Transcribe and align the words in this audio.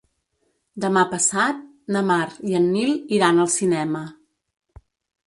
Demà 0.85 1.01
passat 1.11 1.59
na 1.95 2.01
Mar 2.11 2.23
i 2.53 2.57
en 2.61 2.65
Nil 2.77 2.95
iran 3.19 3.45
al 3.45 3.51
cinema. 3.57 4.03